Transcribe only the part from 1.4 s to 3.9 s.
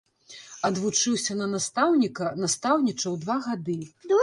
на настаўніка, настаўнічаў два гады.